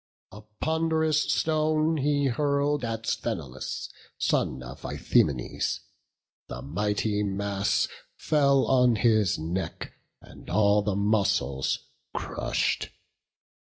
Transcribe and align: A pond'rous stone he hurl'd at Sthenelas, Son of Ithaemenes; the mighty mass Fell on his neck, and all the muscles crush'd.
A 0.31 0.41
pond'rous 0.63 1.31
stone 1.31 1.97
he 1.97 2.25
hurl'd 2.25 2.83
at 2.83 3.03
Sthenelas, 3.05 3.87
Son 4.17 4.63
of 4.63 4.81
Ithaemenes; 4.81 5.81
the 6.47 6.63
mighty 6.63 7.21
mass 7.21 7.87
Fell 8.17 8.65
on 8.65 8.95
his 8.95 9.37
neck, 9.37 9.93
and 10.19 10.49
all 10.49 10.81
the 10.81 10.95
muscles 10.95 11.85
crush'd. 12.15 12.89